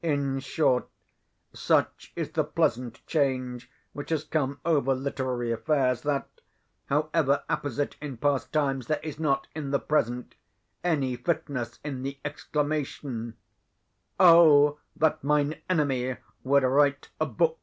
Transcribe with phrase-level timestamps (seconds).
[0.00, 0.88] In short,
[1.52, 6.30] such is the pleasant change which has come over literary affairs, that,
[6.86, 10.34] however apposite in past times, there is not, in the present,
[10.82, 13.36] any fitness in the exclamation,
[14.18, 17.58] "Oh, that mine enemy would write a book!"